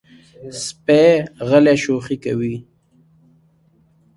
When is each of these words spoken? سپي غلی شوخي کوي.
سپي 0.63 1.05
غلی 1.49 1.75
شوخي 1.83 2.17
کوي. 2.23 2.55